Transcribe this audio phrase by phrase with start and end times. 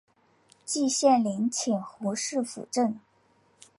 [0.65, 2.99] 季羡林请胡适斧正。